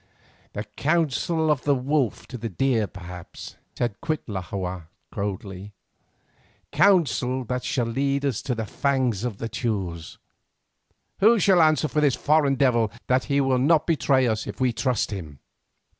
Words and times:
"The 0.53 0.63
counsel 0.63 1.51
of 1.51 1.61
the 1.61 1.75
wolf 1.75 2.25
to 2.29 2.37
the 2.39 2.49
deer 2.49 2.87
perhaps," 2.87 3.57
said 3.77 4.01
Cuitlahua, 4.01 4.87
coldly; 5.11 5.75
"counsel 6.71 7.43
that 7.45 7.63
shall 7.63 7.85
lead 7.85 8.25
us 8.25 8.41
to 8.41 8.55
the 8.55 8.65
fangs 8.65 9.23
of 9.23 9.37
the 9.37 9.47
Teules. 9.47 10.17
Who 11.19 11.37
shall 11.37 11.61
answer 11.61 11.87
for 11.87 12.01
this 12.01 12.15
foreign 12.15 12.55
devil, 12.55 12.91
that 13.05 13.25
he 13.25 13.39
will 13.41 13.59
not 13.59 13.85
betray 13.85 14.25
us 14.27 14.47
if 14.47 14.59
we 14.59 14.73
trust 14.73 15.11
him?" 15.11 15.37